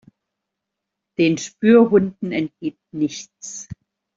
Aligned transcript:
Den 1.19 1.37
Spürhunden 1.37 2.31
entgeht 2.31 2.79
nichts. 2.91 3.67